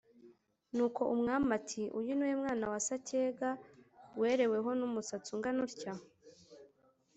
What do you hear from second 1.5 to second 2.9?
ati «uyu ni we mwana wa